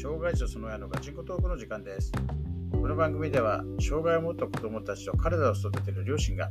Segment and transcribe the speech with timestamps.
[0.00, 2.10] 障害児とその親のガチンコトークの時間です。
[2.72, 6.50] この番組では、障害を持った子供たちと体を育てる両親が、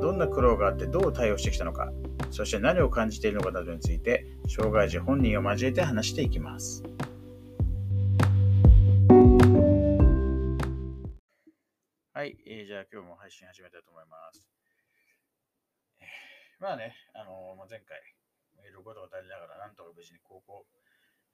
[0.00, 1.90] どんな苦労があってどう対応してきたのか、
[2.30, 6.84] そして何を感じているのかなどについて、障害児本人を交えて話していきます。
[12.14, 14.46] はい、えーじゃあ今日も配信始めたいと思います。
[16.60, 17.98] まあね、あのー、前回、
[18.62, 20.64] いろいろことが足りながら、なんとか無事に高校、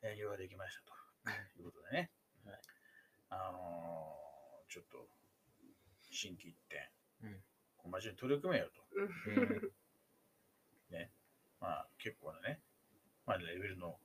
[0.03, 1.12] 営業ができましたと
[1.59, 2.11] いうことでね、
[2.45, 2.61] はい。
[3.31, 5.07] あのーちょっと、
[6.11, 6.89] 心機一転、
[7.23, 7.35] うん。
[7.77, 8.83] こう真面目に取り組めよと。
[8.97, 9.73] うん。
[11.61, 12.61] まあ結構なね、
[13.27, 14.01] まあレベルの、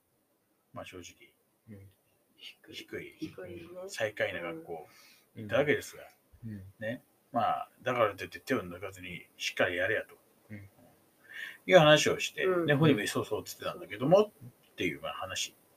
[0.72, 1.32] まあ正直、
[1.70, 1.90] うん。
[2.36, 2.74] 低い。
[2.74, 3.68] 低い、低いね。
[3.88, 4.88] 最下位な学校
[5.34, 6.02] 行ったわけですが、
[6.44, 6.72] うん。
[6.78, 10.16] ね、まあ、だからといって手を抜かずにしっかりやれやと、
[10.50, 10.70] うん。
[11.66, 12.66] いう話をして、うん。
[12.66, 14.32] ね、本人もそうそうって言ってたんだけども、
[14.72, 15.50] っていうまあ話。
[15.50, 15.67] うん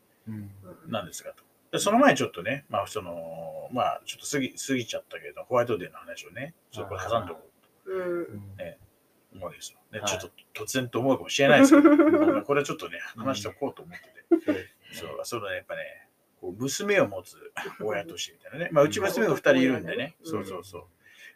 [0.87, 1.43] なんですがと。
[1.71, 7.41] でその前にちょっとね、まあ、その、まあ、ちょっと過ぎ過ぎちゃったけど、ホワイトデーの話をね、ちょっとこれ挟んでおこ
[7.85, 8.25] ううん。
[8.27, 9.79] と思うわけですよ。
[9.91, 10.21] ねはいちょっ
[10.53, 14.69] と突然と思うかもしれないですけど、 まあこれはちょっとね、話しておこうと思ってて。
[14.93, 16.07] そうそう、そのね、やっぱね、
[16.41, 17.37] こう娘を持つ
[17.81, 18.69] 親としてみたいなね。
[18.73, 20.15] まあ、うち娘が2人いるんでね。
[20.21, 20.83] うんそうそうそう。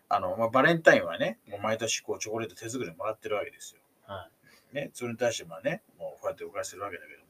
[0.09, 3.81] あの、まあ、バレンタインはね、もう毎年こうチョコレート手作りでもらってるわけですよ。
[4.06, 4.30] は
[4.73, 7.24] ね、それに対してまあね、もうこうやって動かしてるわけだけど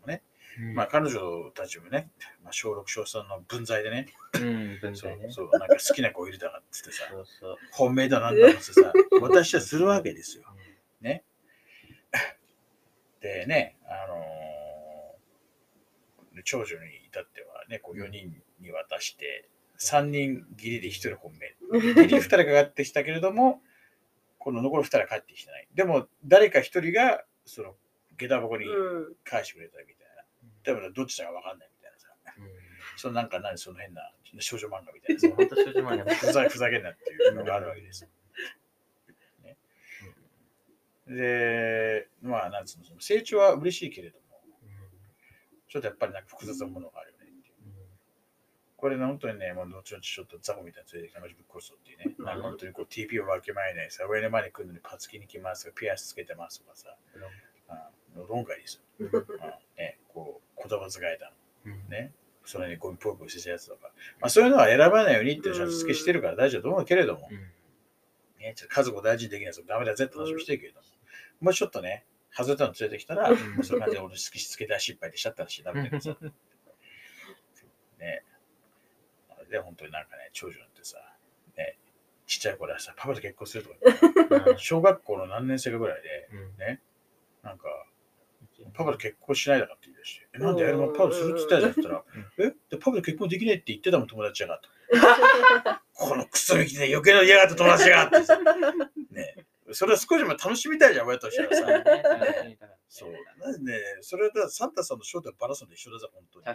[0.74, 2.10] まあ、彼女たちもね、
[2.44, 5.32] まあ、小6、小3の分際でね、うん、分そう際ね。
[5.32, 7.58] そう、なんか好きな子いるだかっつってさ、そうそう。
[7.72, 10.44] 本命だなんだってさ、私はするわけですよ。
[13.22, 14.26] でね、あのー
[16.44, 21.56] 長女に至ってはね、こう4人に渡して、3人義理で1人本命。
[21.72, 23.64] 義理2人がかってきたけれども、
[24.38, 25.68] この残り2人は帰ってきてない。
[25.74, 27.76] でも、誰か1人が、その、
[28.18, 29.16] 下駄箱にうん。
[29.24, 30.05] 返してくれたみたいな。
[30.66, 32.08] でも、どっちだか分かんないみたいなさ。
[32.98, 35.36] そのなんか何、その変な少女漫画みたいな。
[35.36, 38.10] 本当少女漫画ねふざふざけんなっていうのがあるわけですよ。
[39.44, 39.58] ね、
[41.08, 44.26] で、まあ、なんつうの、その成長は嬉しいけれども、
[45.68, 47.56] ちょっとやっぱりなんか複雑なものがあるよねっていう。
[48.78, 52.16] これね、本当にね、もう後々ちょっとザコみたいな連れてきたマジぶっ殺すぞっていうね。
[52.18, 56.96] うんなんか本当にこう TP を分けまえないさ、上の前に来るのにパツキに来ますとか、ピアスつけてますとかさ、
[57.68, 59.10] あ論外ですよ。
[59.42, 61.32] あね、こう、言葉遣いだ。
[61.66, 61.90] うん。
[61.90, 62.12] ね。
[62.46, 63.92] それにゴミポイポイしてるやつとか。
[64.20, 67.38] まあそういうのは選ばないようにってちゃんと付けしてるから大丈夫だと思うけれども、うん。
[68.42, 70.86] ね、ちょっと家族を大事にできないとダメだぜって話をしてるけれども、
[71.42, 73.34] もうちょっとね、外れたの連れてきたら、ん。
[73.34, 76.18] もうそういう感じで俺好きしつけた失敗でしちゃったらしいダメだけどさ。
[78.00, 78.24] ね。
[79.50, 80.98] で、本当になんかね、長女なんてさ、
[81.58, 81.78] ね、
[82.28, 83.70] ちっちゃい頃はさ、パパと結婚すると
[84.40, 86.58] か小学校の何年生かぐらいで、うん。
[86.58, 86.82] ね、
[87.44, 87.70] なんか、
[88.74, 90.64] パパと結婚しないだかって言い出して、え、なんで？
[90.64, 92.04] やるのパパとするって言ったじゃんって言ったら、
[92.38, 92.56] え？
[92.70, 94.70] でパパと結婚できないって言ってたもん、友達やがと。
[95.94, 98.38] このクソみきで余計な嫌がった友達がってさ。
[99.12, 101.66] ねそれは少しでも楽しみたいじゃん、親としてはさ。
[102.88, 103.14] そう。
[103.40, 106.46] なんでね、それはサンタさんの正体をバラすのと一緒だぞ、本当に。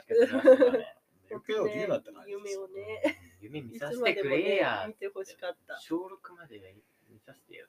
[1.31, 4.85] 余計なこと言うなって感じです夢をね、夢見いさせてくつまでもねれや、。
[4.87, 5.79] 見てほしかった。
[5.81, 6.75] 小6まで
[7.09, 7.67] 見させてよ。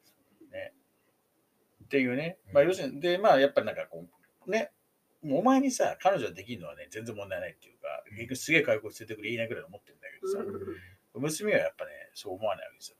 [0.51, 0.73] ね。
[1.85, 2.37] っていうね。
[2.53, 4.09] まあ、要するに、で、まあ、やっぱりなんかこう、
[4.47, 4.71] ね、
[5.23, 10.39] もうお前にさ、彼女ができるのはね、全然問題ないっていうか、結局すげえ回復連れてくれいいなぐらい思ってるんだけどさ、
[11.13, 11.21] うん。
[11.21, 12.97] 娘はやっぱね、そう思わないわけですよ。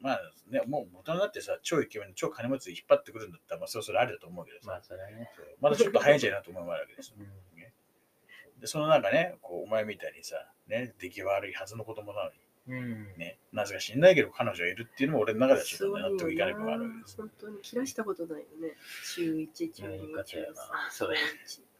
[0.00, 5.30] まあね、もう大人になってさ、超イケメンの超金持ちで引っ張ってくるんだったら、まあ、そろそろありだと思うけどさ、まあ、それはね。
[5.60, 7.16] まだちょっと早いんじゃないなと思うわけですよ。
[7.18, 8.60] うん。
[8.60, 10.36] で、その中ね、こう、お前みたいにさ、
[10.66, 12.38] ね、出来悪いはずの子供なのに、
[12.68, 13.16] うん。
[13.16, 17.16] ね、なぜか知んないけど彼女がいるっていうのも俺の中ではちょっと納得いかない部分があるわけです。
[17.16, 18.76] 本当に切らしたことないよね。
[19.14, 21.18] 中1、中2、いやよかった中よな3、それ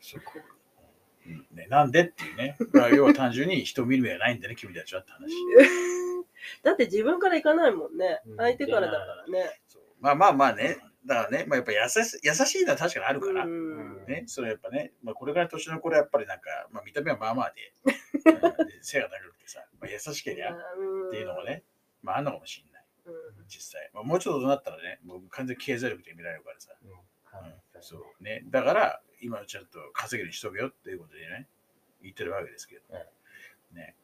[0.01, 0.23] そう
[1.27, 2.57] うんね、なんでっていうね。
[2.73, 5.33] まあ要は単純に人を見る目がないんだね、君たちはって話。
[6.63, 8.35] だって自分から行かないもんねう。
[8.35, 9.61] ん相手からだからね。
[9.99, 17.73] まあまあまあね、だからね、まあ、やっぱ優し優しいのは確かにあるから、うんね、それやっぱね、まあ、これから年の頃やっぱりなんか、まあ、見た目はまあまあで、
[18.83, 21.63] 背が高くてさ、まあ、優しけりゃっっていうのもね、
[22.03, 23.91] まああんのかもしれない、うん実際。
[23.95, 26.73] まあ、もうちょっと大人になったらね、もう完全に経済力で見られるからさ。
[26.83, 26.97] うんうん
[27.81, 28.43] そうね。
[28.49, 31.47] だから、今ちょっと稼げるにしとけよっていうことでね、
[32.03, 33.05] 言ってるわけですけど、ね。
[33.75, 33.95] ね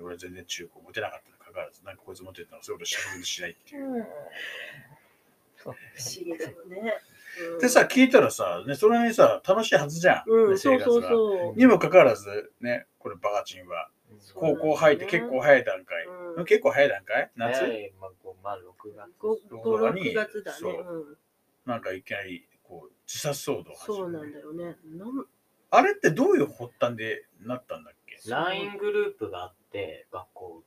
[0.00, 4.06] 俺は全然中古持てなかったにもかかわらず、なんかこいつ持ってたの、そういうことしないっていう。
[5.62, 7.00] そう不思議だよね。
[7.52, 7.58] うん。
[7.58, 10.30] でさ、聞いたらさ、ね、それにさ、楽しいはずじゃん。
[10.30, 11.56] うん、ねそうそうがそう。
[11.56, 13.88] にもかかわらず、ね、これバカチンは、
[14.34, 16.06] 高校入って結構早い段階、
[16.36, 16.44] うん。
[16.44, 19.10] 結構早い段階夏、早い、まあ、こうまあ、6月。
[19.20, 20.58] 5、とかに6月だね。
[20.60, 20.72] そう。
[20.72, 21.16] うん。
[21.64, 24.02] なんかいきなりこう自殺騒動を始める。
[24.02, 24.76] そうなんだよね。
[24.84, 25.26] なん？
[25.70, 30.64] あれってどういう発端でなったんだっけ？LINE グループがあって、学校、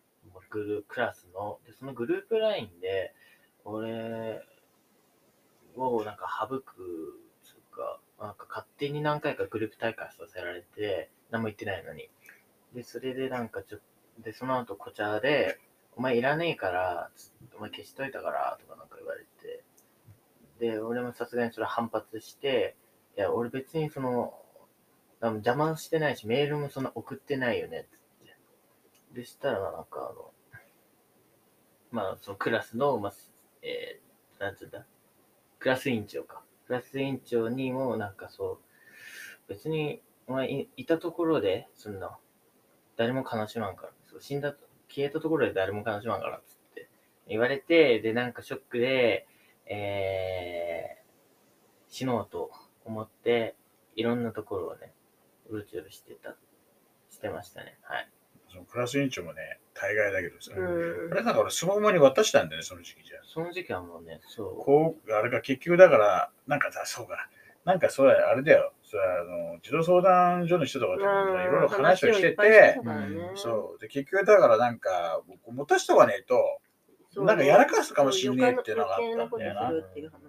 [0.50, 3.14] グルクラスの、でそのグループ LINE で、
[3.66, 4.42] 俺
[5.76, 12.10] をなんか省くつうか、なんか勝手に何回かグループ大会させられて、何も言ってないのに。
[12.74, 13.82] で、それでなんかちょっ、
[14.20, 15.60] で、その後こちらで、
[15.98, 17.10] お前いらねえから、
[17.58, 19.64] お前消しといたから、とかなんか言われて、
[20.60, 22.76] で、俺もさすがにそれ反発して、
[23.18, 24.34] いや、俺別にその、
[25.22, 28.06] あの邪魔してないし、メールもそんな送ってないよね、つって。
[29.14, 30.32] でしたら、なんかあの、
[31.92, 33.14] まあ、そのクラスの、まあ、
[33.62, 34.86] えー、なんつうんだ、
[35.66, 36.44] クラス委員長か。
[36.68, 42.20] クラス委員長にも、なんかそう、別に、お前いたところで、そんな、
[42.98, 44.56] 誰も悲しまんから、そう死んだ、
[44.90, 46.88] 消えたところで誰も悲しまんから、つって
[47.28, 49.26] 言われて、で、なんかショックで、
[49.66, 52.52] えー、死のうと
[52.86, 53.56] 思って、
[53.96, 54.94] いろんなところをね、
[55.50, 56.36] うろちょろしてた、
[57.10, 57.80] してましたね。
[57.82, 58.10] はい。
[58.52, 61.12] そのクラス委員長もね、大概だけどさ、うん。
[61.12, 63.20] あれなんか俺、スマホに渡したんだよね、その時期じゃ。
[63.24, 64.56] その時期はもうね、そう。
[64.58, 67.30] こう、あれが結局だから、なんかさ、そうか、
[67.66, 72.80] なんかそうだ、あれだよ、それあの児童相談所の人とかといろいろ話をしてて、
[73.36, 76.60] そう、で結局だからなんか、僕持たしとかねえと、
[77.24, 79.72] なんかやらかすかもしんねえっていうのがあったんだよな。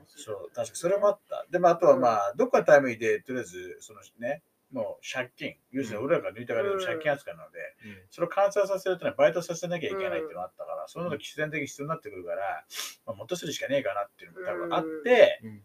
[0.06, 1.46] そう、確かそれもあった。
[1.50, 4.42] でもあとはまあ、どっかのタイミングで、とりあえず、そのね、
[4.76, 7.96] もう借金、要するに俺らが抜いたから借金扱いなので、うん。
[8.10, 12.66] それを換算させるとね、バイトさせなきゃいけないっていうのがあったから、そういうのが必然的に必要になってくるから、
[13.06, 15.62] まあ、持たせるしかねえかなっていうのも多分あって、うん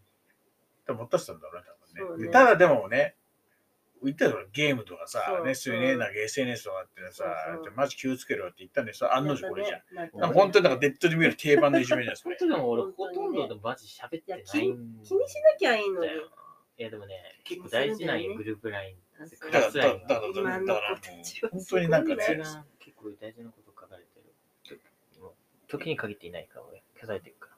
[0.84, 1.68] 多分持たせたんだろうね、
[2.00, 2.32] 多分ね。
[2.32, 3.14] ただでもね、
[4.02, 5.74] 言ったよゲームとかさね、そう。
[5.74, 6.12] いうね、なん。
[6.12, 7.24] か SNS とかってさ
[7.54, 9.94] そうそう、マジ気をつけろって言ったんでさ、案の定これじゃん。
[9.94, 12.36] なんかねなんか本当になんかデッドで見る定番のいじめじゃん、それ。
[12.40, 12.48] 本。
[12.48, 14.40] 当でも俺、ほとんどでマジ喋ってない。
[14.40, 16.30] ん気にしなきゃいいのよ
[16.78, 17.14] いやでもね、
[17.44, 18.90] 結構大事なんよ、グループから、だ
[19.38, 24.20] クラスラインから、だから、だから今の子たちは本当になんかね一番結構大事なこと書かれて
[24.70, 24.80] る。
[25.20, 25.32] もう
[25.68, 27.48] 時に限っていないから俺、消されてるか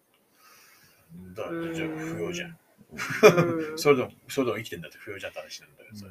[1.37, 1.45] ら。
[1.45, 2.51] だからじゃあ不要じゃん。
[2.51, 2.57] うん
[3.77, 6.07] それでも、それでも生きてんだって不要じゃんって話なんだけどさ。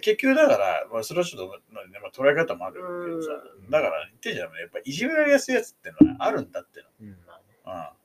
[0.00, 6.88] 結局だから、まあ、それはちょっと、まあねまあ、捉え方もあるけどさ、うんだから言ってんじゃん、やっぱいじめられやすいやつってのはあるんだっての。
[7.00, 7.44] うん、まあね。
[7.66, 7.96] うん。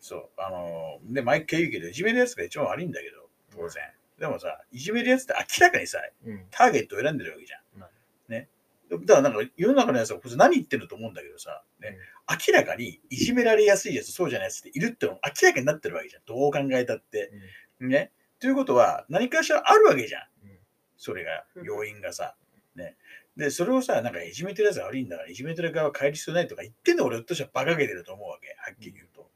[0.00, 0.30] そう。
[0.38, 3.21] あのー、で、毎回言うけど、いじめるやつが一番悪いんだけど、
[3.54, 3.82] 当然。
[4.18, 6.46] でもさ、いじめるやつって明らかにさ、うん。
[6.50, 7.80] ターゲットを選んでるわけじゃん。
[7.80, 7.90] まあ
[8.98, 11.96] だからなんか世の中のやつはこいつ何言ってると思うんだけどさ、ね、
[12.46, 16.22] 明らかにいじめられやすいやつ、そうじゃないやつっているってのも明らかになってるわけじゃん。
[16.26, 17.30] どう考えたって。
[17.80, 18.12] ね。
[18.38, 20.22] ということは、何かしらあるわけじゃん。
[20.44, 20.58] うん
[20.98, 22.36] それが、要因がさ。
[22.76, 22.96] ね。
[23.36, 28.54] で、それをさ、なんかいじめてるやつが悪いんだから、いじめてる側は帰る必要ないとか言ってんの俺としては馬鹿げてると思うわけ。
[28.56, 29.30] はっきり言うと。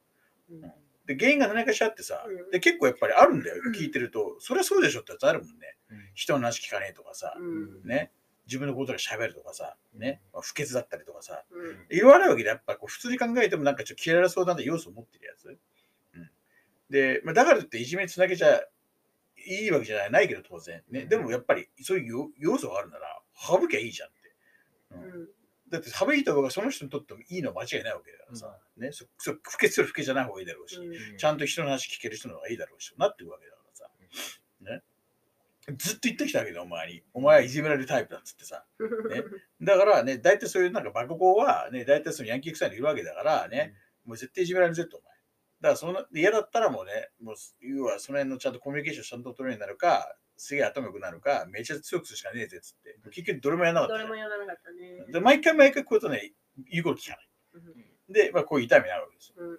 [0.50, 0.72] うん
[1.06, 3.62] で、原因が何かしらあってさうん、で、結構やっぱりあるんだよ。
[3.74, 5.76] 聞いてると、そりゃそうでしょってやつあるもんね。
[5.90, 8.10] うん人の話聞かねえとかさ、うんね。
[8.46, 10.20] 自分のことが喋るとかさ、ね。
[10.32, 15.58] まあ不潔だったりとかさ、うん言われるわけで、やっぱこう普通に考えてもなんかちょっと嫌われそうだな要素を持ってるやつ。
[16.14, 16.30] うん、
[16.90, 18.62] で、まあ、だからっていじめにつなげちゃ
[19.46, 20.82] いいわけじゃないないけど当然。
[20.90, 24.34] ね、でもやっぱりそういう要要素があるなら省きゃいいじゃんって。
[24.90, 25.28] うんうん
[25.70, 28.58] だって省いた方がその人にとってもいいのは間違いないわけだからさ。
[28.76, 33.90] ね、そそ不潔する不潔じゃない方がいいだろうし、うんちゃんと人の話聞ける人の方がいいだろうし、なってるわけだからさ。
[34.60, 34.82] ね。
[35.76, 37.02] ずっと言ってきたわけだよ、お前に。
[37.12, 38.64] お前はいじめられるタイプだっつってさ。
[38.78, 39.24] ね
[39.60, 43.74] だからね、大体そういうなんかバカ子はね、大体そのヤンキー臭いのいるわけだからね、
[44.04, 45.06] もう絶対いじめられるぜってお前。
[45.60, 52.98] だからその嫌だったらもうね、もう要はその辺のちゃんとコミュニケーションちゃんと取るようになるか、すげえ頭良くなるか、めちゃ強くするしかねえぜっつって。
[53.10, 54.04] 結局どれもやらなかった、ね。
[54.04, 55.12] どれもやらなかったね。
[55.12, 56.32] で毎回毎回こういうとね、
[56.70, 58.12] 言うこと聞かない。
[58.12, 59.34] で、まあこういう痛みになるわけですよ。
[59.38, 59.58] うん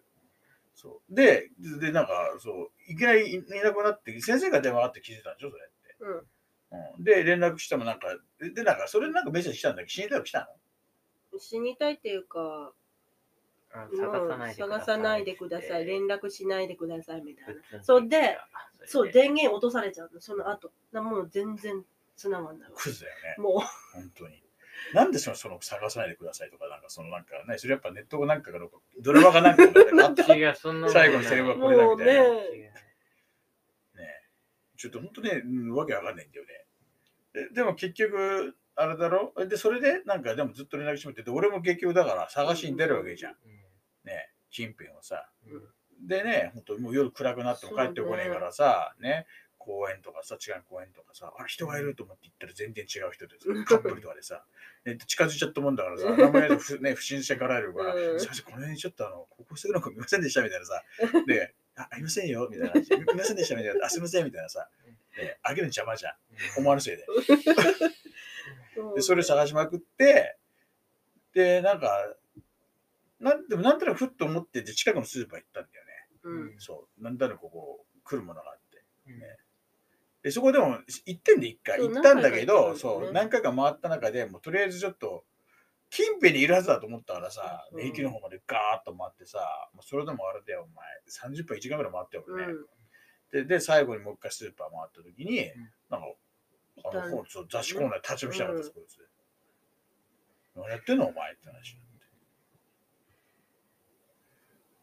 [0.79, 1.49] そうで、
[1.81, 5.95] で、なんかそう、いきなりいなくなって、先生が電話があって気づいたんでしょ、それって。
[5.99, 9.87] うんうん、で、連絡してもなんか、で、でなんかそれなんかメッセージ来たんだけ？
[9.87, 10.39] ど、死にたいの来た
[11.33, 11.39] の？
[11.39, 12.73] 死にたいっていうか、
[13.69, 13.87] 探
[14.27, 14.79] さないでください。
[14.79, 17.77] 探さないでください、連絡しないでくださいみたいな。
[17.79, 18.37] なそうで、
[18.85, 20.71] そう、電源落とされちゃうの、その後。
[20.91, 21.83] だもう全然
[22.15, 22.77] 繋がんないわ。
[22.77, 23.35] クズだよね。
[23.37, 23.61] も
[23.93, 24.43] 本当に。
[24.93, 32.13] なんでそのその探さないでくださいとか、なんかそのなんかね、それやっぱネットなんかがどっかドラマがなんかん な最後のセリフはう、これだみたいな。
[32.13, 32.73] ね、違う
[34.77, 36.65] ちょっと本当ね、うんわけわかんないんだよね。
[37.33, 39.33] ででも結局、あれだろ？
[39.47, 43.35] で、それでなんかでもずっと連絡してもらってて、俺も結局だから探しに出るわけじゃん。
[44.05, 45.29] ね、近辺をさ。
[45.45, 45.55] う
[46.03, 46.07] ん。
[46.07, 49.25] でね、本当もう夜暗くなっても帰ってこねえからさ、ね、
[49.57, 54.43] 公園とかさ、違う公園とかさ、あれ人がいると思って行ったら全然違う人でさ、カップルとかでさ、
[54.85, 60.43] ね、近づいちゃったもんだからさ、名前でふ、 ね、不審者かられるから、うんすいません、この辺にちょっとあの、高校生の子見ませんでした？
[60.43, 60.83] みたいなさ、
[61.25, 62.73] で、あ、ありませんよ、みたいな。
[62.75, 63.55] 見ませんでした？
[63.55, 64.69] みたいな、あ、すいません、みたいなさ、
[65.15, 66.13] で、あげるの邪魔じゃん。
[66.59, 67.05] 思わぬせいで。
[68.95, 70.37] で、それ探しまくって、
[71.33, 71.89] で、なんか、
[73.19, 75.91] なんでもなんとなくふっと思ってて、近くのスーパー行ったんだよね。
[76.23, 76.59] うん。
[76.59, 77.03] そう。
[77.03, 78.83] なんとなくここ来るものがあって。
[79.07, 79.37] うんね
[80.23, 85.23] で、そこでも行ってんで一回行ったんだけど、そう、何回か回った中でもうとりあえずちょっと、
[85.89, 89.39] 近辺にいるはずだと思ったからさ、うん駅の方までガーッと回ってさ、
[89.73, 90.85] もうそれでもあれだよ、お前、
[91.39, 92.43] 30分1時間ぐらい回ったよね。
[93.31, 93.45] うん。
[93.45, 95.45] でで、最後にもう一回スーパー回った時に、ん
[95.89, 96.07] なんか、
[96.83, 99.07] あの本そう雑誌コーナーで立ち読みしたかったです、うんこいつ。
[100.55, 101.79] 何やってんのお前って話に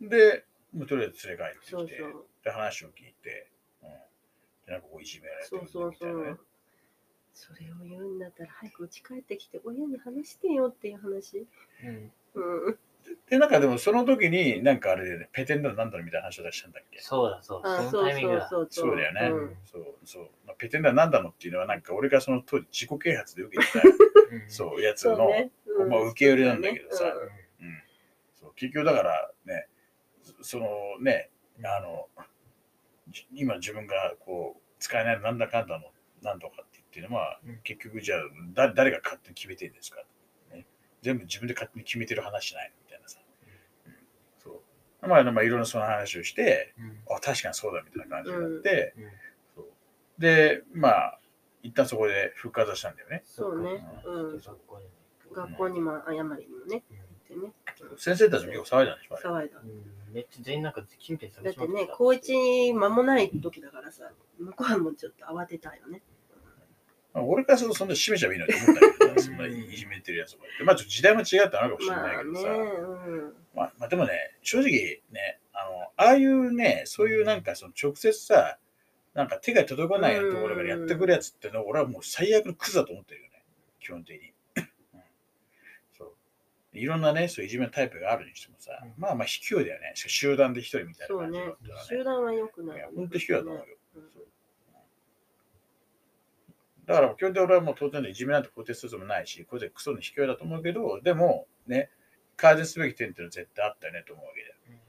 [0.01, 0.17] なって。
[0.17, 2.27] で、もうとりあえず連れ帰ってきて、そうそう。
[2.45, 3.51] で話を聞いて、
[3.83, 3.89] うん、
[4.67, 6.39] でなんかこういじめられてるそうそうそみたいなねう。
[7.33, 11.47] それを言うんだったら早く家帰ってきて親に話してよっていう話。
[11.83, 12.79] うんうん。
[13.29, 17.01] で、なんかでもその時に、なんかあれでね、ペテンだのなんだのみたいな話を出したんだっけ？
[17.01, 17.91] そうだそうあ、だ。
[17.91, 18.49] そのタイミングだ。
[18.49, 18.89] そうそう。
[18.91, 19.29] そうだよね。
[19.31, 20.29] うんそうそう。
[20.47, 23.81] まあ、ペテンだなんだのっていうのは、なんか俺がその当時自己啓発で受けてた、
[24.33, 25.51] うんそう、やつの、ね。
[25.67, 27.83] うんまあ受け売りなんだけどさうんうん、
[28.35, 29.67] そう結局だからね、
[30.41, 30.69] その
[31.01, 31.31] ね、
[31.65, 32.09] あの、
[33.09, 35.93] じ今自分がこう、使えないなんだかんだの、
[36.23, 38.21] なんとかって言ってるのは、うん結局じゃあ
[38.55, 40.05] だ、誰が勝手に決めてるんですか、
[40.53, 40.65] ね、
[41.03, 42.84] 全部自分で勝手に決めてる話じゃないみたいなさ。
[42.84, 42.84] うんそう
[45.07, 48.95] まあ、まあ、いろんなその話をして、うんあ、確かにそうだみたいな感じになって、
[50.19, 51.19] で、まあ、
[51.63, 53.23] 一旦そこで復活したんだよね。
[53.25, 53.85] そうね。
[54.05, 54.43] うん。
[55.33, 56.37] 学校にも謝りにも
[56.69, 56.83] ね。
[57.97, 59.59] 先生たちも結構騒いだんでしょ、騒いだ。
[59.63, 64.05] うんめっちゃ全員なんか近辺探だってしまくった、ね高一間もない時だからさ、
[64.39, 66.03] 向こうもちょっと慌てたよね。
[67.13, 70.65] まあ俺からするとそんな締めちゃいいのにと思ったけど、そんないじめてるやつとかって。
[70.65, 72.49] まあちょっと時代も違ったのかもしれないけどさ。
[72.49, 73.35] うん。
[73.57, 74.13] まあ、まあでもね、
[74.45, 78.59] 正直ね、あの、ああいうね、そういうなんかその直接さ、
[79.15, 83.43] なんか手が届かないところからやってくるやつってのは、俺はもう最悪のクズだと思ってるよね、
[83.81, 84.29] 基本的に。
[84.29, 84.69] うん
[85.97, 89.93] そういろんなね、そういじめのタイプがあるにしてもさ、うんまあまあ卑怯だよね。
[89.95, 91.75] しかも集団で一人みたいな感じだったら。
[91.77, 91.85] ね。
[91.89, 92.89] 集団は良くないいや。
[92.95, 93.65] 本当卑怯だと思うよ。
[93.97, 94.25] うん
[96.87, 101.91] だから、基本的に俺はもう当然のいじめなんて肯定するつもりないし、これでクソの卑怯だと思うけど、でも、ね、
[102.37, 104.55] 改善すべき点っていうのは絶対あったよねと思うわけだよ。
[104.69, 104.85] うん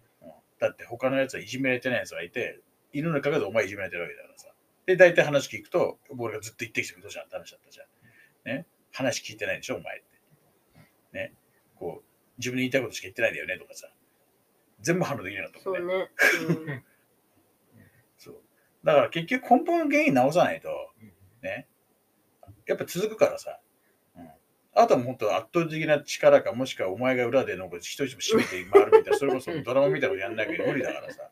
[0.58, 2.62] だって他のやつはいじめられてないやつがいて、
[2.94, 4.48] いるのにかかわらずお前いじめられてるわけだからさ。
[4.86, 7.88] で、大体話聞くと、俺がずっと言ってきてることじゃんって話だったじゃん。
[8.56, 8.66] ね？
[8.94, 10.08] 話聞いてないでしょ、お前って。
[11.12, 11.34] ね？
[11.76, 12.06] こう、
[12.38, 13.90] 自分に言いたいことしか言ってないんだよねとかさ。
[14.80, 16.10] 全部反応できるようになったもんね。
[16.48, 16.72] そうね。
[16.72, 16.84] うん
[18.18, 18.36] そう。
[18.86, 20.70] だから結局根本の原因直さないと、
[21.02, 21.12] うん
[21.44, 21.68] ね？
[22.66, 23.60] やっぱ続くからさ。
[24.76, 24.84] うん。
[24.84, 31.30] あとはもう本当圧倒的な力か、もしくはお前が裏でのこ一人一人締めて回るみたいな、 それこそドラマみたいなことやんなきゃ無理だからさ。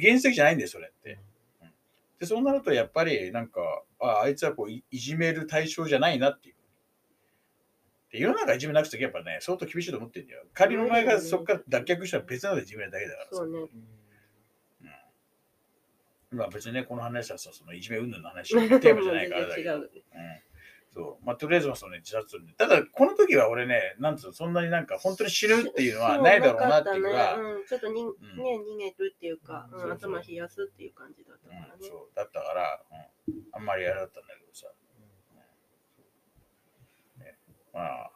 [0.00, 1.12] 原石じゃないんだよ、それって。
[1.12, 1.18] うん
[2.18, 3.60] で、そうなるとやっぱりなんか、
[4.00, 6.54] ああいつはこういいじめる対象じゃないなっていう。
[8.10, 10.44] で世の中いじめなくてやっぱね、相当厳しいと思ってるんだよ。
[10.52, 13.30] 仮にお前がそこから脱却したら別なのでいじめるだけだからさ。
[13.36, 13.68] そうね。
[16.30, 19.76] まあ別にね、この話はさ、そのいじめ云々の話のテーマじゃないからだけど。
[19.76, 19.88] うん
[20.94, 21.24] そう。
[21.24, 22.52] まあ、とりあえずはその、ね、自殺するんで。
[22.54, 31.88] ただ、この時は俺ね、なんつうの、そんなになんか本当に死ぬっていうのはないだろうなっていうかったねうん、ちょっとに、んね、逃げるっていうか、うん頭冷やすっていう感じだったからねうん。
[31.88, 32.08] そう。
[32.14, 32.80] だったから、
[33.28, 34.66] うん、あんまりあれだったんだけどさ。
[37.18, 37.36] ね、
[37.72, 38.10] まあ、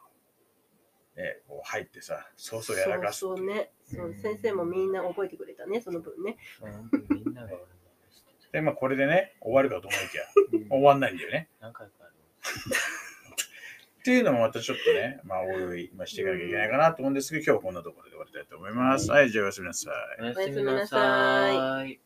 [1.15, 3.71] ね、こう入ってさ、そうそうやらかすそうそうね。
[3.85, 6.37] そう先生もみんな覚えてくれたね、その分ね。
[6.61, 7.59] うんみんなが俺の
[8.01, 10.23] 話してで、まあこれでね、終わるかと思いきや、
[10.69, 11.49] 終わんないんだよね。
[11.61, 12.02] 何回か
[12.43, 19.09] っていうのもまたちょっとね、まあ、おいおい、していかなきゃいけないかなと思うんですけど、今日はこんなところで終わりたいと思います。
[19.11, 20.21] はい、じゃあおやすみなさい。
[20.21, 21.99] おやすみなさい。